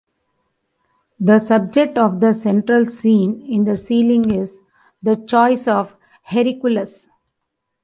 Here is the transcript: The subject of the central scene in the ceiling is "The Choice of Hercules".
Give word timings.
The 1.19 1.37
subject 1.37 1.95
of 1.95 2.21
the 2.21 2.33
central 2.33 2.87
scene 2.87 3.45
in 3.47 3.65
the 3.65 3.77
ceiling 3.77 4.31
is 4.31 4.59
"The 5.03 5.15
Choice 5.15 5.67
of 5.67 5.95
Hercules". 6.23 7.07